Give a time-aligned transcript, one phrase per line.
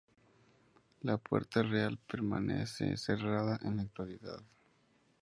[1.01, 4.41] La Puerta Real permanece cerrada en la actualidad.